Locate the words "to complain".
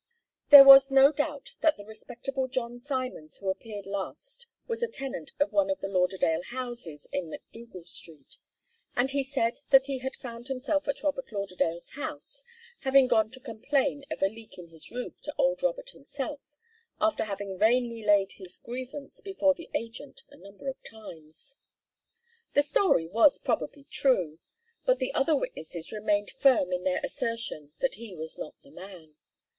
13.29-14.03